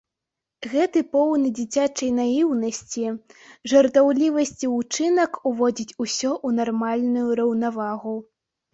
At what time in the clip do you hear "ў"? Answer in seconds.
6.47-6.49